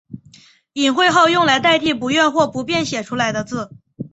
[0.73, 3.69] 隐讳号用来代替不愿或不便写出来的字。